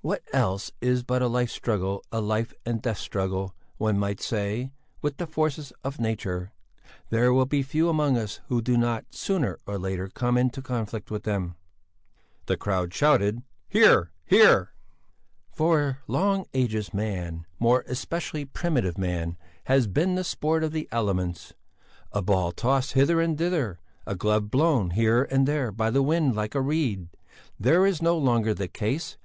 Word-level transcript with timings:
"What 0.00 0.22
else 0.32 0.70
is 0.80 0.98
life 1.00 1.06
but 1.08 1.22
a 1.24 1.46
struggle, 1.48 2.04
a 2.12 2.20
life 2.20 2.54
and 2.64 2.80
death 2.80 2.98
struggle, 2.98 3.52
one 3.78 3.98
might 3.98 4.20
say, 4.20 4.70
with 5.02 5.16
the 5.16 5.26
forces 5.26 5.72
of 5.82 5.98
Nature! 5.98 6.52
There 7.10 7.32
will 7.34 7.46
be 7.46 7.64
few 7.64 7.88
among 7.88 8.16
us 8.16 8.38
who 8.46 8.62
do 8.62 8.76
not, 8.76 9.06
sooner 9.10 9.58
or 9.66 9.76
later, 9.76 10.06
come 10.06 10.38
into 10.38 10.62
conflict 10.62 11.10
with 11.10 11.24
them." 11.24 11.56
"Hear! 12.46 14.12
hear!" 14.24 14.70
"For 15.50 15.98
long 16.06 16.44
ages 16.54 16.94
man, 16.94 17.44
more 17.58 17.82
especially 17.88 18.44
primitive 18.44 18.96
man, 18.96 19.36
has 19.64 19.88
been 19.88 20.14
the 20.14 20.22
sport 20.22 20.62
of 20.62 20.70
the 20.70 20.86
elements; 20.92 21.54
a 22.12 22.22
ball 22.22 22.52
tossed 22.52 22.92
hither 22.92 23.20
and 23.20 23.36
thither, 23.36 23.80
a 24.06 24.14
glove 24.14 24.48
blown 24.48 24.90
here 24.90 25.24
and 25.24 25.44
there 25.44 25.72
by 25.72 25.90
the 25.90 26.02
wind 26.02 26.36
like 26.36 26.54
a 26.54 26.60
reed. 26.62 27.08
This 27.58 27.94
is 27.96 28.00
no 28.00 28.16
longer 28.16 28.54
the 28.54 28.68
case. 28.68 29.16